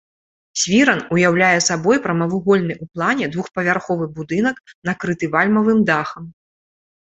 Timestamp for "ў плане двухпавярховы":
2.77-4.05